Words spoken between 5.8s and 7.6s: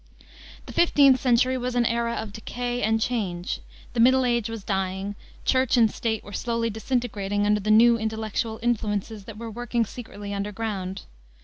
State were slowly disintegrating under